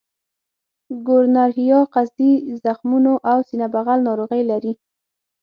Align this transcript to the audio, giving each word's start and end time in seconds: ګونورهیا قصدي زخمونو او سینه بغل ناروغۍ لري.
ګونورهیا 1.07 1.79
قصدي 1.93 2.31
زخمونو 2.63 3.13
او 3.31 3.37
سینه 3.47 3.67
بغل 3.73 3.99
ناروغۍ 4.07 4.41
لري. 4.51 4.73